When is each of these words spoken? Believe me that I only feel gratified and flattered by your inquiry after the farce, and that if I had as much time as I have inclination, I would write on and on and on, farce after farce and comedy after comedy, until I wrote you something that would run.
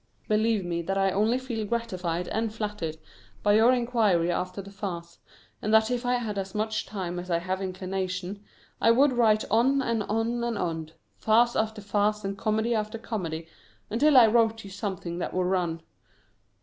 Believe 0.27 0.65
me 0.65 0.81
that 0.81 0.97
I 0.97 1.11
only 1.11 1.37
feel 1.37 1.63
gratified 1.63 2.27
and 2.29 2.51
flattered 2.51 2.97
by 3.43 3.53
your 3.53 3.71
inquiry 3.71 4.31
after 4.31 4.59
the 4.59 4.71
farce, 4.71 5.19
and 5.61 5.71
that 5.75 5.91
if 5.91 6.07
I 6.07 6.15
had 6.15 6.39
as 6.39 6.55
much 6.55 6.87
time 6.87 7.19
as 7.19 7.29
I 7.29 7.37
have 7.37 7.61
inclination, 7.61 8.43
I 8.81 8.89
would 8.89 9.13
write 9.13 9.43
on 9.51 9.79
and 9.83 10.01
on 10.01 10.43
and 10.43 10.57
on, 10.57 10.89
farce 11.19 11.55
after 11.55 11.83
farce 11.83 12.23
and 12.25 12.35
comedy 12.35 12.73
after 12.73 12.97
comedy, 12.97 13.47
until 13.91 14.17
I 14.17 14.25
wrote 14.25 14.63
you 14.63 14.71
something 14.71 15.19
that 15.19 15.35
would 15.35 15.45
run. 15.45 15.83